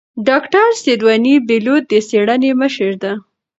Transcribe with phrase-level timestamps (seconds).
[0.27, 3.13] ډاکتره سیدوني بېلوت د څېړنې مشره ده.